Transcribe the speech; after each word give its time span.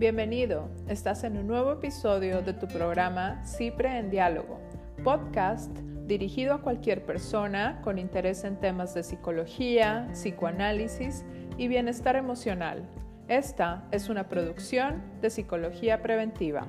Bienvenido, 0.00 0.70
estás 0.88 1.24
en 1.24 1.36
un 1.36 1.46
nuevo 1.46 1.72
episodio 1.72 2.40
de 2.40 2.54
tu 2.54 2.66
programa 2.66 3.44
Cipre 3.44 3.98
en 3.98 4.08
Diálogo, 4.08 4.58
podcast 5.04 5.70
dirigido 6.06 6.54
a 6.54 6.62
cualquier 6.62 7.04
persona 7.04 7.82
con 7.84 7.98
interés 7.98 8.44
en 8.44 8.56
temas 8.56 8.94
de 8.94 9.02
psicología, 9.02 10.08
psicoanálisis 10.12 11.26
y 11.58 11.68
bienestar 11.68 12.16
emocional. 12.16 12.88
Esta 13.28 13.84
es 13.90 14.08
una 14.08 14.26
producción 14.26 15.02
de 15.20 15.28
Psicología 15.28 16.00
Preventiva. 16.00 16.66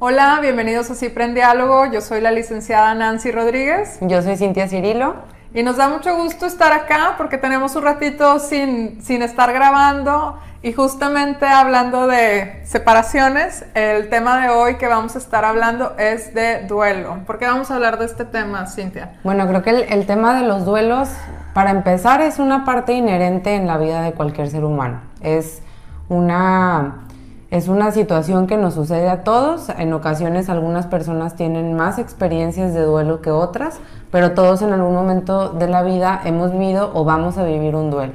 Hola, 0.00 0.40
bienvenidos 0.42 0.90
a 0.90 0.96
Cipre 0.96 1.26
en 1.26 1.34
Diálogo. 1.34 1.86
Yo 1.92 2.00
soy 2.00 2.20
la 2.20 2.32
licenciada 2.32 2.92
Nancy 2.96 3.30
Rodríguez. 3.30 4.00
Yo 4.00 4.20
soy 4.20 4.36
Cintia 4.36 4.66
Cirilo. 4.66 5.37
Y 5.54 5.62
nos 5.62 5.76
da 5.76 5.88
mucho 5.88 6.14
gusto 6.16 6.44
estar 6.44 6.72
acá 6.72 7.14
porque 7.16 7.38
tenemos 7.38 7.74
un 7.74 7.82
ratito 7.82 8.38
sin, 8.38 9.02
sin 9.02 9.22
estar 9.22 9.52
grabando 9.52 10.38
y 10.60 10.72
justamente 10.72 11.46
hablando 11.46 12.06
de 12.06 12.60
separaciones, 12.64 13.64
el 13.74 14.10
tema 14.10 14.40
de 14.40 14.50
hoy 14.50 14.76
que 14.76 14.86
vamos 14.88 15.14
a 15.14 15.18
estar 15.18 15.44
hablando 15.44 15.94
es 15.98 16.34
de 16.34 16.66
duelo. 16.66 17.20
¿Por 17.26 17.38
qué 17.38 17.46
vamos 17.46 17.70
a 17.70 17.76
hablar 17.76 17.98
de 17.98 18.04
este 18.04 18.24
tema, 18.24 18.66
Cintia? 18.66 19.12
Bueno, 19.24 19.46
creo 19.46 19.62
que 19.62 19.70
el, 19.70 19.82
el 19.84 20.04
tema 20.04 20.38
de 20.38 20.46
los 20.46 20.66
duelos, 20.66 21.08
para 21.54 21.70
empezar, 21.70 22.20
es 22.20 22.38
una 22.38 22.64
parte 22.64 22.92
inherente 22.92 23.54
en 23.54 23.66
la 23.66 23.78
vida 23.78 24.02
de 24.02 24.12
cualquier 24.12 24.50
ser 24.50 24.64
humano. 24.64 25.00
Es 25.22 25.62
una 26.08 27.07
es 27.50 27.68
una 27.68 27.92
situación 27.92 28.46
que 28.46 28.58
nos 28.58 28.74
sucede 28.74 29.08
a 29.08 29.24
todos. 29.24 29.70
En 29.70 29.92
ocasiones 29.94 30.50
algunas 30.50 30.86
personas 30.86 31.34
tienen 31.34 31.74
más 31.74 31.98
experiencias 31.98 32.74
de 32.74 32.82
duelo 32.82 33.22
que 33.22 33.30
otras, 33.30 33.80
pero 34.10 34.32
todos 34.32 34.60
en 34.60 34.72
algún 34.72 34.94
momento 34.94 35.48
de 35.48 35.66
la 35.66 35.82
vida 35.82 36.20
hemos 36.24 36.52
vivido 36.52 36.90
o 36.92 37.04
vamos 37.04 37.38
a 37.38 37.44
vivir 37.44 37.74
un 37.74 37.90
duelo. 37.90 38.14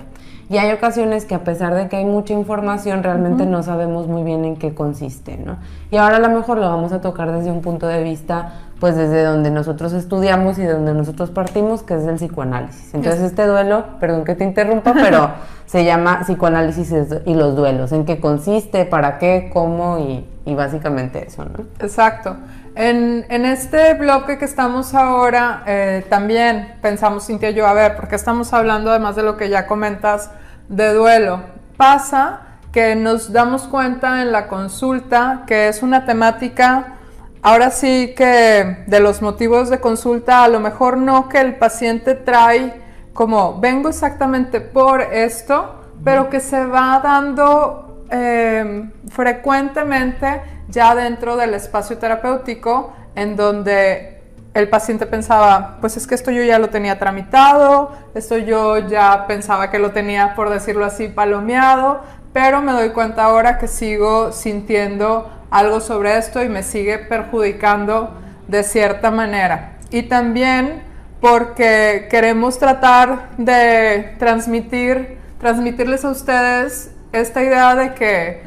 Y 0.49 0.57
hay 0.57 0.71
ocasiones 0.71 1.25
que 1.25 1.33
a 1.33 1.43
pesar 1.43 1.73
de 1.73 1.87
que 1.87 1.95
hay 1.95 2.05
mucha 2.05 2.33
información, 2.33 3.01
realmente 3.01 3.47
no 3.47 3.63
sabemos 3.63 4.07
muy 4.07 4.21
bien 4.23 4.45
en 4.45 4.55
qué 4.55 4.75
consiste, 4.75 5.37
¿no? 5.37 5.57
Y 5.89 5.97
ahora 5.97 6.17
a 6.17 6.19
lo 6.19 6.29
mejor 6.29 6.59
lo 6.59 6.69
vamos 6.69 6.91
a 6.91 7.01
tocar 7.01 7.31
desde 7.31 7.49
un 7.49 7.61
punto 7.61 7.87
de 7.87 8.03
vista, 8.03 8.53
pues 8.83 8.97
desde 8.97 9.23
donde 9.23 9.49
nosotros 9.49 9.93
estudiamos 9.93 10.57
y 10.57 10.63
de 10.63 10.73
donde 10.73 10.93
nosotros 10.93 11.31
partimos, 11.31 11.83
que 11.83 11.93
es 11.93 12.05
del 12.05 12.15
psicoanálisis. 12.15 12.93
Entonces 12.93 13.21
este 13.21 13.47
duelo, 13.47 13.85
perdón 14.01 14.25
que 14.25 14.35
te 14.35 14.43
interrumpa, 14.43 14.93
pero 14.93 15.31
se 15.67 15.85
llama 15.85 16.19
psicoanálisis 16.23 16.93
y 17.25 17.33
los 17.33 17.55
duelos. 17.55 17.93
¿En 17.93 18.03
qué 18.03 18.19
consiste? 18.19 18.83
¿Para 18.83 19.19
qué? 19.19 19.49
¿Cómo? 19.53 19.99
Y, 19.99 20.27
y 20.43 20.53
básicamente 20.53 21.25
eso, 21.25 21.45
¿no? 21.45 21.63
Exacto. 21.79 22.35
En, 22.75 23.25
en, 23.29 23.45
este 23.45 23.93
bloque 23.93 24.37
que 24.37 24.43
estamos 24.43 24.93
ahora, 24.93 25.63
eh, 25.65 26.05
también 26.09 26.75
pensamos, 26.81 27.25
Cintia 27.25 27.51
y 27.51 27.53
yo, 27.53 27.65
a 27.65 27.73
ver, 27.73 27.95
porque 27.95 28.17
estamos 28.17 28.51
hablando 28.51 28.89
además 28.89 29.15
de 29.15 29.23
lo 29.23 29.37
que 29.37 29.47
ya 29.47 29.65
comentas 29.65 30.29
de 30.67 30.91
duelo. 30.91 31.39
Pasa 31.77 32.41
que 32.73 32.97
nos 32.97 33.31
damos 33.31 33.63
cuenta 33.63 34.21
en 34.21 34.33
la 34.33 34.49
consulta 34.49 35.43
que 35.47 35.69
es 35.69 35.83
una 35.83 36.05
temática, 36.05 36.97
ahora 37.43 37.69
sí 37.69 38.13
que 38.17 38.83
de 38.87 38.99
los 38.99 39.21
motivos 39.21 39.69
de 39.69 39.79
consulta, 39.79 40.43
a 40.43 40.47
lo 40.47 40.59
mejor 40.59 40.97
no 40.97 41.29
que 41.29 41.39
el 41.39 41.55
paciente 41.55 42.15
trae 42.15 42.81
como 43.13 43.59
vengo 43.59 43.89
exactamente 43.89 44.59
por 44.59 45.01
esto, 45.01 45.81
pero 46.03 46.29
que 46.29 46.39
se 46.39 46.65
va 46.65 46.99
dando 47.03 48.05
eh, 48.09 48.89
frecuentemente 49.09 50.41
ya 50.67 50.95
dentro 50.95 51.37
del 51.37 51.53
espacio 51.53 51.97
terapéutico 51.97 52.93
en 53.15 53.35
donde 53.35 54.21
el 54.53 54.69
paciente 54.69 55.05
pensaba, 55.05 55.77
pues 55.81 55.97
es 55.97 56.07
que 56.07 56.15
esto 56.15 56.31
yo 56.31 56.43
ya 56.43 56.59
lo 56.59 56.69
tenía 56.69 56.99
tramitado, 56.99 57.91
esto 58.13 58.37
yo 58.37 58.77
ya 58.77 59.25
pensaba 59.27 59.71
que 59.71 59.79
lo 59.79 59.91
tenía, 59.91 60.35
por 60.35 60.49
decirlo 60.49 60.85
así, 60.85 61.07
palomeado, 61.07 62.01
pero 62.33 62.61
me 62.61 62.71
doy 62.71 62.89
cuenta 62.89 63.23
ahora 63.23 63.57
que 63.57 63.67
sigo 63.67 64.31
sintiendo 64.31 65.29
algo 65.53 65.81
sobre 65.81 66.17
esto 66.17 66.43
y 66.43 66.49
me 66.49 66.63
sigue 66.63 66.97
perjudicando 66.97 68.19
de 68.47 68.63
cierta 68.63 69.11
manera. 69.11 69.77
Y 69.91 70.03
también 70.03 70.81
porque 71.21 72.07
queremos 72.09 72.57
tratar 72.57 73.29
de 73.37 74.15
transmitir, 74.17 75.19
transmitirles 75.39 76.03
a 76.05 76.09
ustedes 76.09 76.91
esta 77.11 77.43
idea 77.43 77.75
de 77.75 77.93
que 77.93 78.41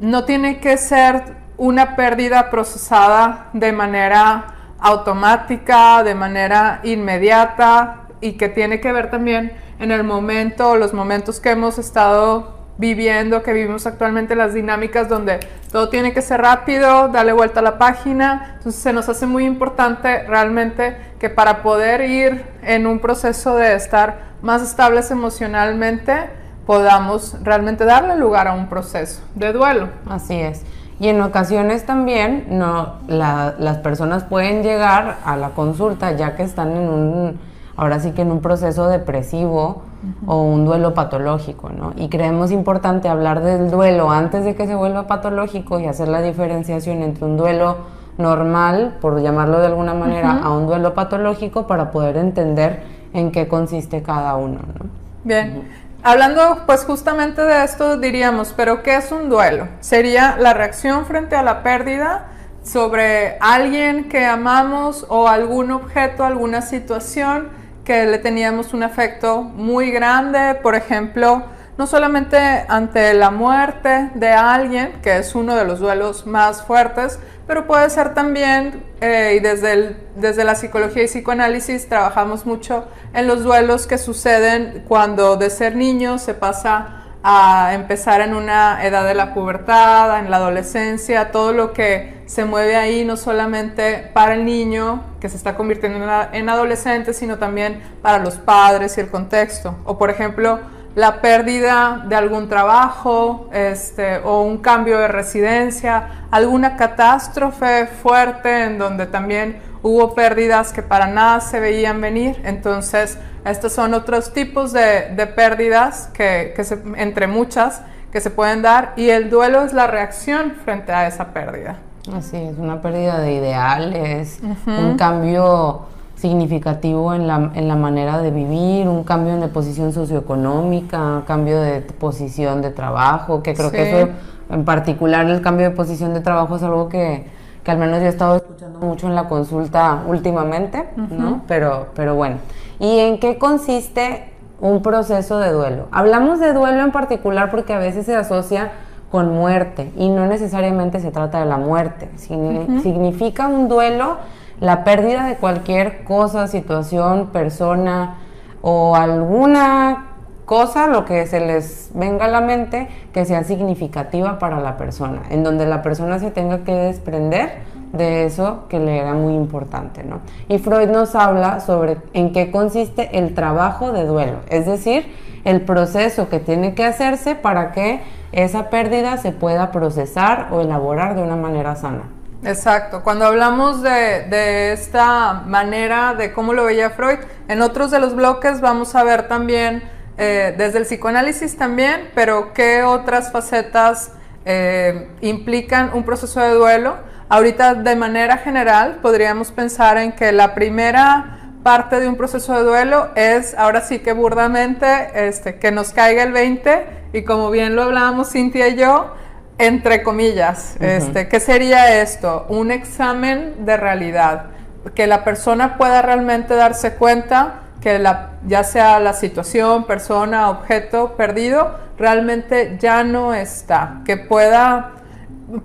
no 0.00 0.26
tiene 0.26 0.60
que 0.60 0.76
ser 0.76 1.24
una 1.56 1.96
pérdida 1.96 2.50
procesada 2.50 3.48
de 3.54 3.72
manera 3.72 4.74
automática, 4.78 6.02
de 6.02 6.14
manera 6.14 6.80
inmediata 6.82 8.08
y 8.20 8.32
que 8.32 8.50
tiene 8.50 8.80
que 8.80 8.92
ver 8.92 9.10
también 9.10 9.54
en 9.78 9.90
el 9.90 10.04
momento, 10.04 10.76
los 10.76 10.92
momentos 10.92 11.40
que 11.40 11.52
hemos 11.52 11.78
estado 11.78 12.53
viviendo, 12.76 13.42
que 13.42 13.52
vivimos 13.52 13.86
actualmente, 13.86 14.34
las 14.34 14.54
dinámicas 14.54 15.08
donde 15.08 15.40
todo 15.70 15.88
tiene 15.88 16.12
que 16.12 16.22
ser 16.22 16.40
rápido, 16.40 17.08
darle 17.08 17.32
vuelta 17.32 17.60
a 17.60 17.62
la 17.62 17.78
página. 17.78 18.54
Entonces 18.58 18.82
se 18.82 18.92
nos 18.92 19.08
hace 19.08 19.26
muy 19.26 19.44
importante 19.44 20.24
realmente 20.24 20.96
que 21.18 21.30
para 21.30 21.62
poder 21.62 22.02
ir 22.02 22.44
en 22.62 22.86
un 22.86 22.98
proceso 22.98 23.56
de 23.56 23.74
estar 23.74 24.34
más 24.42 24.62
estables 24.62 25.10
emocionalmente, 25.10 26.30
podamos 26.66 27.36
realmente 27.42 27.84
darle 27.84 28.16
lugar 28.16 28.48
a 28.48 28.54
un 28.54 28.68
proceso 28.68 29.22
de 29.34 29.52
duelo. 29.52 29.88
Así 30.08 30.34
es. 30.34 30.62
Y 31.00 31.08
en 31.08 31.20
ocasiones 31.22 31.84
también 31.86 32.46
no, 32.50 33.00
las 33.08 33.78
personas 33.78 34.24
pueden 34.24 34.62
llegar 34.62 35.18
a 35.24 35.36
la 35.36 35.50
consulta 35.50 36.12
ya 36.12 36.36
que 36.36 36.44
están 36.44 36.70
en 36.70 36.88
un, 36.88 37.40
ahora 37.76 37.98
sí 38.00 38.12
que 38.12 38.22
en 38.22 38.30
un 38.30 38.40
proceso 38.40 38.88
depresivo 38.88 39.82
o 40.26 40.42
un 40.42 40.64
duelo 40.64 40.94
patológico, 40.94 41.70
¿no? 41.70 41.92
Y 41.96 42.08
creemos 42.08 42.50
importante 42.50 43.08
hablar 43.08 43.42
del 43.42 43.70
duelo 43.70 44.10
antes 44.10 44.44
de 44.44 44.54
que 44.54 44.66
se 44.66 44.74
vuelva 44.74 45.06
patológico 45.06 45.80
y 45.80 45.86
hacer 45.86 46.08
la 46.08 46.22
diferenciación 46.22 47.02
entre 47.02 47.24
un 47.24 47.36
duelo 47.36 47.76
normal, 48.18 48.96
por 49.00 49.20
llamarlo 49.20 49.60
de 49.60 49.66
alguna 49.66 49.94
manera, 49.94 50.40
a 50.42 50.50
un 50.50 50.66
duelo 50.66 50.94
patológico 50.94 51.66
para 51.66 51.90
poder 51.90 52.16
entender 52.16 52.82
en 53.12 53.32
qué 53.32 53.48
consiste 53.48 54.02
cada 54.02 54.36
uno, 54.36 54.60
¿no? 54.60 54.86
Bien. 55.24 55.62
Hablando 56.02 56.58
pues 56.66 56.84
justamente 56.84 57.40
de 57.42 57.64
esto 57.64 57.96
diríamos, 57.96 58.52
pero 58.54 58.82
¿qué 58.82 58.96
es 58.96 59.10
un 59.10 59.30
duelo? 59.30 59.68
Sería 59.80 60.36
la 60.38 60.52
reacción 60.52 61.06
frente 61.06 61.34
a 61.34 61.42
la 61.42 61.62
pérdida 61.62 62.26
sobre 62.62 63.38
alguien 63.40 64.08
que 64.08 64.26
amamos 64.26 65.06
o 65.08 65.28
algún 65.28 65.70
objeto, 65.70 66.24
alguna 66.24 66.60
situación 66.60 67.48
que 67.84 68.06
le 68.06 68.18
teníamos 68.18 68.72
un 68.72 68.82
afecto 68.82 69.42
muy 69.42 69.90
grande, 69.90 70.54
por 70.62 70.74
ejemplo, 70.74 71.44
no 71.76 71.86
solamente 71.86 72.36
ante 72.68 73.14
la 73.14 73.30
muerte 73.30 74.10
de 74.14 74.30
alguien, 74.30 75.00
que 75.02 75.18
es 75.18 75.34
uno 75.34 75.56
de 75.56 75.64
los 75.64 75.80
duelos 75.80 76.26
más 76.26 76.62
fuertes, 76.62 77.18
pero 77.46 77.66
puede 77.66 77.90
ser 77.90 78.14
también, 78.14 78.82
eh, 79.00 79.34
y 79.36 79.40
desde, 79.40 79.96
desde 80.16 80.44
la 80.44 80.54
psicología 80.54 81.02
y 81.02 81.06
psicoanálisis 81.06 81.88
trabajamos 81.88 82.46
mucho 82.46 82.86
en 83.12 83.26
los 83.26 83.42
duelos 83.42 83.86
que 83.86 83.98
suceden 83.98 84.84
cuando 84.88 85.36
de 85.36 85.50
ser 85.50 85.76
niño 85.76 86.18
se 86.18 86.32
pasa 86.32 87.03
a 87.26 87.72
empezar 87.72 88.20
en 88.20 88.34
una 88.34 88.84
edad 88.84 89.06
de 89.06 89.14
la 89.14 89.32
pubertad, 89.32 90.18
en 90.18 90.30
la 90.30 90.36
adolescencia, 90.36 91.32
todo 91.32 91.54
lo 91.54 91.72
que 91.72 92.22
se 92.26 92.44
mueve 92.44 92.76
ahí, 92.76 93.02
no 93.06 93.16
solamente 93.16 94.10
para 94.12 94.34
el 94.34 94.44
niño 94.44 95.02
que 95.20 95.30
se 95.30 95.38
está 95.38 95.56
convirtiendo 95.56 96.06
en 96.32 96.48
adolescente, 96.50 97.14
sino 97.14 97.38
también 97.38 97.82
para 98.02 98.18
los 98.18 98.36
padres 98.36 98.98
y 98.98 99.00
el 99.00 99.08
contexto. 99.08 99.74
O 99.86 99.96
por 99.96 100.10
ejemplo, 100.10 100.60
la 100.94 101.22
pérdida 101.22 102.04
de 102.06 102.14
algún 102.14 102.50
trabajo 102.50 103.48
este, 103.52 104.18
o 104.18 104.42
un 104.42 104.58
cambio 104.58 104.98
de 104.98 105.08
residencia, 105.08 106.26
alguna 106.30 106.76
catástrofe 106.76 107.86
fuerte 107.86 108.64
en 108.64 108.76
donde 108.76 109.06
también 109.06 109.62
hubo 109.84 110.14
pérdidas 110.14 110.72
que 110.72 110.82
para 110.82 111.06
nada 111.06 111.40
se 111.40 111.60
veían 111.60 112.00
venir. 112.00 112.40
Entonces, 112.44 113.18
estos 113.44 113.72
son 113.72 113.92
otros 113.92 114.32
tipos 114.32 114.72
de, 114.72 115.10
de 115.14 115.26
pérdidas 115.26 116.08
que, 116.14 116.54
que 116.56 116.64
se, 116.64 116.78
entre 116.96 117.26
muchas 117.26 117.82
que 118.10 118.20
se 118.20 118.30
pueden 118.30 118.62
dar 118.62 118.94
y 118.96 119.10
el 119.10 119.28
duelo 119.28 119.62
es 119.62 119.74
la 119.74 119.86
reacción 119.86 120.52
frente 120.64 120.90
a 120.90 121.06
esa 121.06 121.34
pérdida. 121.34 121.78
Así 122.16 122.36
es, 122.36 122.56
una 122.58 122.80
pérdida 122.80 123.18
de 123.18 123.34
ideales, 123.34 124.40
un 124.66 124.96
cambio 124.96 125.82
significativo 126.16 127.12
en 127.12 127.26
la, 127.26 127.50
en 127.54 127.68
la 127.68 127.76
manera 127.76 128.22
de 128.22 128.30
vivir, 128.30 128.88
un 128.88 129.04
cambio 129.04 129.34
en 129.34 129.40
la 129.40 129.48
posición 129.48 129.92
socioeconómica, 129.92 131.24
cambio 131.26 131.60
de 131.60 131.80
posición 131.82 132.62
de 132.62 132.70
trabajo, 132.70 133.42
que 133.42 133.52
creo 133.52 133.70
que 133.70 134.00
eso 134.00 134.12
en 134.48 134.64
particular 134.64 135.28
el 135.28 135.42
cambio 135.42 135.68
de 135.68 135.74
posición 135.74 136.14
de 136.14 136.20
trabajo 136.20 136.56
es 136.56 136.62
algo 136.62 136.88
que, 136.88 137.26
que 137.64 137.70
al 137.70 137.78
menos 137.78 138.00
yo 138.00 138.06
he 138.06 138.10
estado 138.10 138.36
escuchando 138.36 138.78
mucho 138.78 139.06
en 139.06 139.14
la 139.14 139.26
consulta 139.26 140.02
últimamente, 140.06 140.88
¿no? 140.96 141.42
Pero, 141.48 141.88
pero 141.94 142.14
bueno, 142.14 142.36
¿y 142.78 142.98
en 142.98 143.18
qué 143.18 143.38
consiste 143.38 144.30
un 144.60 144.82
proceso 144.82 145.38
de 145.38 145.50
duelo? 145.50 145.88
Hablamos 145.90 146.40
de 146.40 146.52
duelo 146.52 146.82
en 146.82 146.92
particular 146.92 147.50
porque 147.50 147.72
a 147.72 147.78
veces 147.78 148.06
se 148.06 148.14
asocia 148.14 148.72
con 149.10 149.32
muerte 149.32 149.92
y 149.96 150.08
no 150.08 150.26
necesariamente 150.26 151.00
se 151.00 151.10
trata 151.10 151.40
de 151.40 151.46
la 151.46 151.56
muerte, 151.56 152.10
significa 152.18 153.46
un 153.48 153.68
duelo 153.68 154.18
la 154.60 154.84
pérdida 154.84 155.24
de 155.26 155.36
cualquier 155.36 156.04
cosa, 156.04 156.46
situación, 156.46 157.28
persona 157.28 158.16
o 158.60 158.94
alguna 158.96 160.13
cosa, 160.44 160.86
lo 160.86 161.04
que 161.04 161.26
se 161.26 161.40
les 161.40 161.90
venga 161.94 162.26
a 162.26 162.28
la 162.28 162.40
mente, 162.40 162.88
que 163.12 163.24
sea 163.24 163.44
significativa 163.44 164.38
para 164.38 164.60
la 164.60 164.76
persona, 164.76 165.22
en 165.30 165.42
donde 165.42 165.66
la 165.66 165.82
persona 165.82 166.18
se 166.18 166.30
tenga 166.30 166.64
que 166.64 166.74
desprender 166.74 167.62
de 167.92 168.24
eso 168.24 168.64
que 168.68 168.80
le 168.80 168.98
era 168.98 169.14
muy 169.14 169.34
importante, 169.34 170.02
¿no? 170.02 170.20
Y 170.48 170.58
Freud 170.58 170.88
nos 170.88 171.14
habla 171.14 171.60
sobre 171.60 171.98
en 172.12 172.32
qué 172.32 172.50
consiste 172.50 173.18
el 173.18 173.34
trabajo 173.34 173.92
de 173.92 174.04
duelo, 174.04 174.38
es 174.48 174.66
decir, 174.66 175.06
el 175.44 175.60
proceso 175.60 176.28
que 176.28 176.40
tiene 176.40 176.74
que 176.74 176.84
hacerse 176.84 177.34
para 177.34 177.72
que 177.72 178.00
esa 178.32 178.68
pérdida 178.68 179.16
se 179.18 179.30
pueda 179.30 179.70
procesar 179.70 180.48
o 180.50 180.60
elaborar 180.60 181.14
de 181.14 181.22
una 181.22 181.36
manera 181.36 181.76
sana. 181.76 182.02
Exacto, 182.44 183.02
cuando 183.02 183.24
hablamos 183.24 183.80
de, 183.80 184.72
esta 184.72 185.44
manera 185.46 186.14
de 186.14 186.32
cómo 186.32 186.52
lo 186.52 186.64
veía 186.64 186.90
Freud, 186.90 187.18
en 187.48 187.62
otros 187.62 187.90
de 187.90 188.00
los 188.00 188.14
bloques 188.14 188.60
vamos 188.60 188.94
a 188.94 189.02
ver 189.02 189.28
también, 189.28 189.82
eh, 190.18 190.54
desde 190.56 190.78
el 190.78 190.84
psicoanálisis 190.84 191.56
también, 191.56 192.10
pero 192.14 192.52
qué 192.52 192.82
otras 192.82 193.32
facetas 193.32 194.12
eh, 194.44 195.08
implican 195.20 195.90
un 195.94 196.04
proceso 196.04 196.40
de 196.40 196.50
duelo 196.50 196.96
Ahorita 197.28 197.74
de 197.74 197.96
manera 197.96 198.36
general 198.36 198.98
podríamos 199.00 199.50
pensar 199.50 199.96
en 199.96 200.12
que 200.12 200.30
la 200.30 200.54
primera 200.54 201.50
parte 201.62 201.98
de 201.98 202.06
un 202.06 202.16
proceso 202.16 202.54
de 202.54 202.62
duelo 202.62 203.08
es, 203.14 203.54
ahora 203.54 203.80
sí 203.80 204.00
que 204.00 204.12
burdamente, 204.12 204.86
este, 205.14 205.56
que 205.56 205.72
nos 205.72 205.92
caiga 205.92 206.22
el 206.22 206.32
20 206.32 206.86
y 207.14 207.22
como 207.22 207.50
bien 207.50 207.74
lo 207.74 207.84
hablábamos 207.84 208.30
Cintia 208.30 208.68
y 208.68 208.76
yo, 208.76 209.14
entre 209.56 210.02
comillas, 210.02 210.76
este, 210.80 211.28
¿qué 211.28 211.40
sería 211.40 212.02
esto? 212.02 212.44
Un 212.50 212.70
examen 212.70 213.64
de 213.64 213.78
realidad, 213.78 214.50
que 214.94 215.06
la 215.06 215.24
persona 215.24 215.78
pueda 215.78 216.02
realmente 216.02 216.54
darse 216.54 216.94
cuenta 216.94 217.62
que 217.84 217.98
la, 217.98 218.30
ya 218.46 218.64
sea 218.64 218.98
la 218.98 219.12
situación, 219.12 219.84
persona, 219.84 220.48
objeto 220.48 221.16
perdido, 221.18 221.78
realmente 221.98 222.78
ya 222.80 223.04
no 223.04 223.34
está, 223.34 224.00
que 224.06 224.16
pueda 224.16 224.92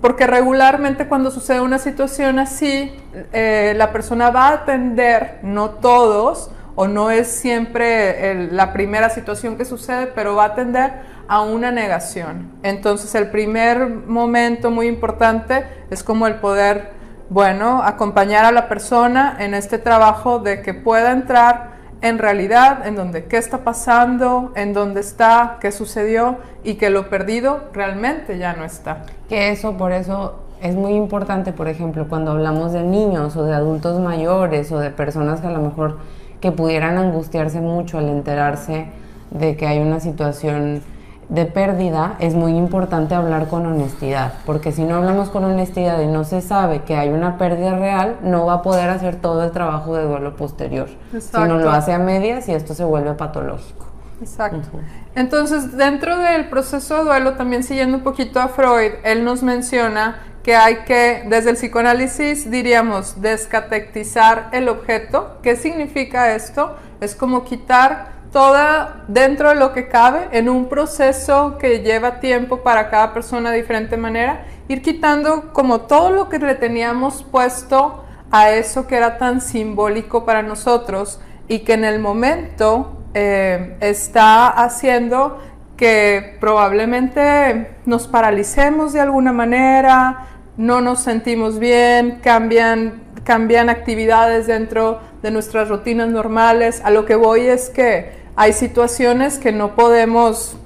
porque 0.02 0.26
regularmente 0.26 1.08
cuando 1.08 1.30
sucede 1.30 1.62
una 1.62 1.78
situación 1.78 2.38
así, 2.38 2.94
eh, 3.32 3.72
la 3.74 3.90
persona 3.90 4.28
va 4.28 4.48
a 4.48 4.52
atender, 4.52 5.38
no 5.42 5.70
todos, 5.70 6.50
o 6.74 6.86
no 6.86 7.10
es 7.10 7.26
siempre 7.26 8.50
la 8.52 8.74
primera 8.74 9.08
situación 9.08 9.56
que 9.56 9.64
sucede, 9.64 10.06
pero 10.08 10.36
va 10.36 10.42
a 10.42 10.46
atender 10.48 10.92
a 11.26 11.40
una 11.40 11.72
negación. 11.72 12.52
Entonces 12.62 13.14
el 13.14 13.30
primer 13.30 13.88
momento 13.88 14.70
muy 14.70 14.88
importante 14.88 15.64
es 15.88 16.04
como 16.04 16.26
el 16.26 16.34
poder, 16.34 16.90
bueno, 17.30 17.82
acompañar 17.82 18.44
a 18.44 18.52
la 18.52 18.68
persona 18.68 19.36
en 19.38 19.54
este 19.54 19.78
trabajo 19.78 20.38
de 20.38 20.60
que 20.60 20.74
pueda 20.74 21.12
entrar 21.12 21.79
en 22.02 22.18
realidad, 22.18 22.86
en 22.86 22.96
donde 22.96 23.24
qué 23.24 23.36
está 23.36 23.58
pasando, 23.58 24.52
en 24.54 24.72
dónde 24.72 25.00
está, 25.00 25.58
qué 25.60 25.70
sucedió 25.70 26.38
y 26.64 26.74
que 26.74 26.90
lo 26.90 27.10
perdido 27.10 27.64
realmente 27.72 28.38
ya 28.38 28.54
no 28.54 28.64
está. 28.64 29.04
Que 29.28 29.50
eso, 29.50 29.76
por 29.76 29.92
eso 29.92 30.40
es 30.62 30.74
muy 30.74 30.92
importante, 30.92 31.52
por 31.52 31.68
ejemplo, 31.68 32.06
cuando 32.08 32.32
hablamos 32.32 32.72
de 32.72 32.82
niños 32.82 33.36
o 33.36 33.44
de 33.44 33.54
adultos 33.54 34.00
mayores 34.00 34.72
o 34.72 34.78
de 34.78 34.90
personas 34.90 35.40
que 35.40 35.46
a 35.46 35.50
lo 35.50 35.60
mejor 35.60 35.98
que 36.40 36.52
pudieran 36.52 36.96
angustiarse 36.96 37.60
mucho 37.60 37.98
al 37.98 38.08
enterarse 38.08 38.86
de 39.30 39.56
que 39.56 39.66
hay 39.66 39.78
una 39.78 40.00
situación 40.00 40.82
de 41.30 41.46
pérdida, 41.46 42.16
es 42.18 42.34
muy 42.34 42.56
importante 42.56 43.14
hablar 43.14 43.46
con 43.46 43.64
honestidad, 43.64 44.34
porque 44.44 44.72
si 44.72 44.82
no 44.82 44.96
hablamos 44.96 45.30
con 45.30 45.44
honestidad 45.44 46.00
y 46.00 46.08
no 46.08 46.24
se 46.24 46.42
sabe 46.42 46.82
que 46.82 46.96
hay 46.96 47.08
una 47.08 47.38
pérdida 47.38 47.76
real, 47.76 48.16
no 48.22 48.46
va 48.46 48.54
a 48.54 48.62
poder 48.62 48.90
hacer 48.90 49.16
todo 49.16 49.44
el 49.44 49.52
trabajo 49.52 49.94
de 49.94 50.04
duelo 50.04 50.34
posterior. 50.34 50.88
Si 51.18 51.38
no 51.38 51.58
lo 51.58 51.70
hace 51.70 51.92
a 51.92 51.98
medias 51.98 52.48
y 52.48 52.52
esto 52.52 52.74
se 52.74 52.84
vuelve 52.84 53.14
patológico. 53.14 53.86
Exacto. 54.20 54.68
Entonces, 55.14 55.76
dentro 55.76 56.18
del 56.18 56.48
proceso 56.48 56.98
de 56.98 57.04
duelo, 57.04 57.34
también 57.34 57.62
siguiendo 57.62 57.96
un 57.98 58.02
poquito 58.02 58.40
a 58.40 58.48
Freud, 58.48 58.92
él 59.04 59.24
nos 59.24 59.42
menciona 59.42 60.16
que 60.42 60.56
hay 60.56 60.78
que, 60.84 61.24
desde 61.28 61.50
el 61.50 61.56
psicoanálisis, 61.56 62.50
diríamos, 62.50 63.20
descatetizar 63.20 64.48
el 64.52 64.68
objeto. 64.68 65.38
¿Qué 65.42 65.54
significa 65.54 66.34
esto? 66.34 66.76
Es 67.00 67.14
como 67.14 67.44
quitar 67.44 68.19
toda 68.32 69.04
dentro 69.08 69.48
de 69.48 69.56
lo 69.56 69.72
que 69.72 69.88
cabe, 69.88 70.28
en 70.32 70.48
un 70.48 70.68
proceso 70.68 71.58
que 71.58 71.80
lleva 71.80 72.20
tiempo 72.20 72.58
para 72.58 72.90
cada 72.90 73.12
persona 73.12 73.50
de 73.50 73.58
diferente 73.58 73.96
manera, 73.96 74.44
ir 74.68 74.82
quitando 74.82 75.52
como 75.52 75.82
todo 75.82 76.10
lo 76.10 76.28
que 76.28 76.38
le 76.38 76.54
teníamos 76.54 77.24
puesto 77.24 78.04
a 78.30 78.50
eso 78.50 78.86
que 78.86 78.96
era 78.96 79.18
tan 79.18 79.40
simbólico 79.40 80.24
para 80.24 80.42
nosotros 80.42 81.20
y 81.48 81.60
que 81.60 81.72
en 81.72 81.84
el 81.84 81.98
momento 81.98 83.02
eh, 83.14 83.76
está 83.80 84.48
haciendo 84.48 85.38
que 85.76 86.36
probablemente 86.38 87.78
nos 87.86 88.06
paralicemos 88.06 88.92
de 88.92 89.00
alguna 89.00 89.32
manera, 89.32 90.26
no 90.56 90.80
nos 90.80 91.00
sentimos 91.00 91.58
bien, 91.58 92.20
cambian, 92.22 93.02
cambian 93.24 93.70
actividades 93.70 94.46
dentro 94.46 95.00
de 95.22 95.30
nuestras 95.30 95.68
rutinas 95.68 96.08
normales. 96.08 96.82
A 96.84 96.90
lo 96.90 97.06
que 97.06 97.14
voy 97.14 97.46
es 97.46 97.70
que 97.70 98.19
hay 98.40 98.54
situaciones 98.54 99.38
que 99.38 99.52
no 99.52 99.74
podemos, 99.74 100.56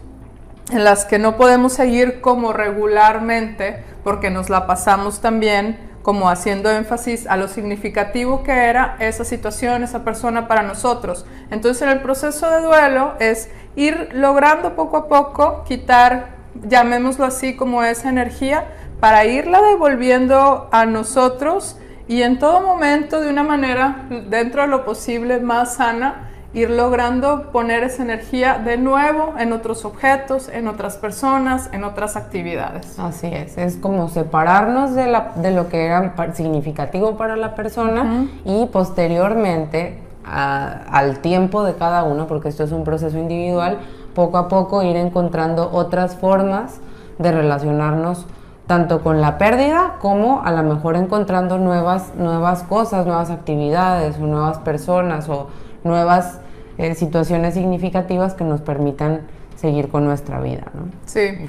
en 0.70 0.84
las 0.84 1.04
que 1.04 1.18
no 1.18 1.36
podemos 1.36 1.72
seguir 1.72 2.20
como 2.20 2.52
regularmente, 2.52 3.82
porque 4.04 4.30
nos 4.30 4.48
la 4.48 4.68
pasamos 4.68 5.20
también 5.20 5.76
como 6.02 6.28
haciendo 6.30 6.70
énfasis 6.70 7.26
a 7.26 7.36
lo 7.36 7.48
significativo 7.48 8.44
que 8.44 8.52
era 8.52 8.94
esa 9.00 9.24
situación, 9.24 9.82
esa 9.82 10.04
persona 10.04 10.46
para 10.46 10.62
nosotros. 10.62 11.26
Entonces 11.50 11.82
en 11.82 11.88
el 11.88 12.00
proceso 12.00 12.48
de 12.48 12.60
duelo 12.60 13.14
es 13.18 13.50
ir 13.74 14.10
logrando 14.12 14.76
poco 14.76 14.96
a 14.96 15.08
poco 15.08 15.64
quitar, 15.64 16.28
llamémoslo 16.68 17.24
así, 17.24 17.56
como 17.56 17.82
esa 17.82 18.08
energía, 18.08 18.68
para 19.00 19.24
irla 19.24 19.60
devolviendo 19.60 20.68
a 20.70 20.86
nosotros 20.86 21.76
y 22.06 22.22
en 22.22 22.38
todo 22.38 22.60
momento 22.60 23.20
de 23.20 23.30
una 23.30 23.42
manera, 23.42 24.06
dentro 24.28 24.62
de 24.62 24.68
lo 24.68 24.84
posible, 24.84 25.40
más 25.40 25.74
sana, 25.74 26.23
ir 26.54 26.70
logrando 26.70 27.50
poner 27.50 27.82
esa 27.82 28.04
energía 28.04 28.58
de 28.64 28.78
nuevo 28.78 29.34
en 29.38 29.52
otros 29.52 29.84
objetos, 29.84 30.48
en 30.48 30.68
otras 30.68 30.96
personas, 30.96 31.68
en 31.72 31.82
otras 31.82 32.16
actividades. 32.16 32.96
Así 32.98 33.26
es, 33.26 33.58
es 33.58 33.76
como 33.76 34.08
separarnos 34.08 34.94
de, 34.94 35.08
la, 35.08 35.32
de 35.34 35.50
lo 35.50 35.68
que 35.68 35.84
era 35.84 36.14
significativo 36.34 37.16
para 37.16 37.36
la 37.36 37.56
persona 37.56 38.28
y 38.44 38.66
posteriormente 38.66 39.98
al 40.24 41.18
tiempo 41.18 41.64
de 41.64 41.74
cada 41.74 42.04
uno, 42.04 42.26
porque 42.26 42.48
esto 42.48 42.62
es 42.62 42.72
un 42.72 42.84
proceso 42.84 43.18
individual, 43.18 43.78
poco 44.14 44.38
a 44.38 44.48
poco 44.48 44.82
ir 44.82 44.96
encontrando 44.96 45.70
otras 45.72 46.16
formas 46.16 46.80
de 47.18 47.32
relacionarnos 47.32 48.26
tanto 48.66 49.02
con 49.02 49.20
la 49.20 49.36
pérdida 49.36 49.96
como 50.00 50.42
a 50.42 50.52
lo 50.52 50.62
mejor 50.62 50.96
encontrando 50.96 51.58
nuevas, 51.58 52.14
nuevas 52.16 52.62
cosas, 52.62 53.06
nuevas 53.06 53.30
actividades 53.30 54.16
o 54.18 54.20
nuevas 54.20 54.58
personas 54.58 55.28
o 55.28 55.48
nuevas 55.82 56.40
eh, 56.78 56.94
situaciones 56.94 57.54
significativas 57.54 58.34
que 58.34 58.44
nos 58.44 58.60
permitan 58.60 59.22
seguir 59.56 59.88
con 59.88 60.04
nuestra 60.04 60.40
vida. 60.40 60.64
¿no? 60.74 60.88
Sí. 61.06 61.48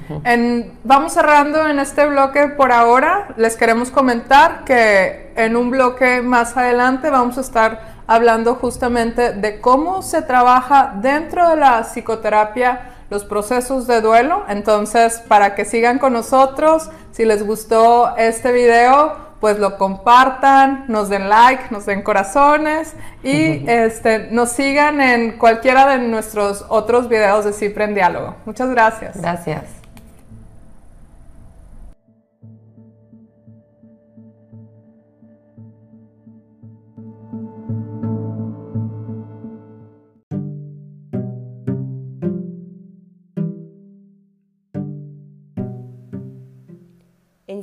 vamos 0.84 1.12
cerrando 1.12 1.66
en 1.68 1.78
este 1.78 2.06
bloque 2.06 2.48
por 2.48 2.72
ahora. 2.72 3.28
Les 3.36 3.56
queremos 3.56 3.90
comentar 3.90 4.64
que 4.64 5.32
en 5.36 5.56
un 5.56 5.70
bloque 5.70 6.22
más 6.22 6.56
adelante 6.56 7.10
vamos 7.10 7.36
a 7.38 7.40
estar 7.40 7.96
hablando 8.06 8.54
justamente 8.54 9.32
de 9.32 9.60
cómo 9.60 10.02
se 10.02 10.22
trabaja 10.22 10.94
dentro 11.00 11.48
de 11.50 11.56
la 11.56 11.82
psicoterapia 11.82 12.92
los 13.10 13.24
procesos 13.24 13.86
de 13.86 14.00
duelo. 14.00 14.44
Entonces, 14.48 15.22
para 15.28 15.54
que 15.54 15.64
sigan 15.64 15.98
con 15.98 16.12
nosotros, 16.12 16.90
si 17.12 17.24
les 17.24 17.44
gustó 17.46 18.16
este 18.16 18.52
video, 18.52 19.25
pues 19.40 19.58
lo 19.58 19.76
compartan, 19.78 20.84
nos 20.88 21.08
den 21.08 21.28
like, 21.28 21.64
nos 21.70 21.86
den 21.86 22.02
corazones 22.02 22.94
y 23.22 23.68
este, 23.68 24.28
nos 24.30 24.50
sigan 24.50 25.00
en 25.00 25.38
cualquiera 25.38 25.86
de 25.86 25.98
nuestros 25.98 26.64
otros 26.68 27.08
videos 27.08 27.44
de 27.44 27.52
Cipre 27.52 27.84
en 27.84 27.94
Diálogo. 27.94 28.34
Muchas 28.44 28.70
gracias. 28.70 29.20
Gracias. 29.20 29.85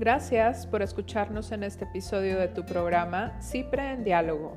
Gracias 0.00 0.66
por 0.66 0.80
escucharnos 0.80 1.52
en 1.52 1.62
este 1.62 1.84
episodio 1.84 2.38
de 2.38 2.48
tu 2.48 2.64
programa 2.64 3.38
Cipre 3.42 3.92
en 3.92 4.02
Diálogo. 4.02 4.56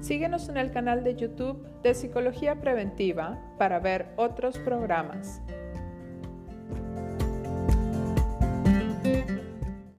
Síguenos 0.00 0.48
en 0.48 0.56
el 0.56 0.72
canal 0.72 1.04
de 1.04 1.14
YouTube 1.14 1.64
de 1.82 1.94
Psicología 1.94 2.60
Preventiva 2.60 3.38
para 3.56 3.78
ver 3.78 4.08
otros 4.16 4.58
programas. 4.58 5.40